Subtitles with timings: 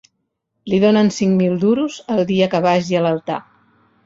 [0.71, 3.39] Li donen cinc mil duros el dia que vagi al altar